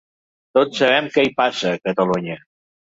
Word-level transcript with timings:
Tots 0.57 0.79
sabem 0.83 1.11
què 1.19 1.27
hi 1.29 1.33
passa, 1.45 1.77
a 1.77 1.85
Catalunya. 1.87 2.45